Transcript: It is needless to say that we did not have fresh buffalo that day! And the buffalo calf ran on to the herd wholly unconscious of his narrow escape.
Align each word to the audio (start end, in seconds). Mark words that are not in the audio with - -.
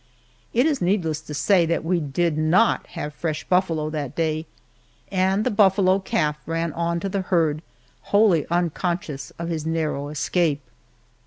It 0.51 0.65
is 0.65 0.81
needless 0.81 1.21
to 1.21 1.35
say 1.35 1.67
that 1.67 1.85
we 1.85 1.99
did 1.99 2.35
not 2.35 2.87
have 2.97 3.13
fresh 3.13 3.43
buffalo 3.47 3.91
that 3.91 4.15
day! 4.15 4.47
And 5.11 5.43
the 5.43 5.51
buffalo 5.51 5.99
calf 5.99 6.37
ran 6.47 6.73
on 6.73 6.99
to 7.01 7.07
the 7.09 7.21
herd 7.21 7.61
wholly 8.09 8.47
unconscious 8.49 9.29
of 9.37 9.49
his 9.49 9.63
narrow 9.63 10.07
escape. 10.07 10.63